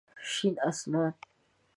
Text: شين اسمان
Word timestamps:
شين 0.31 0.55
اسمان 0.63 1.13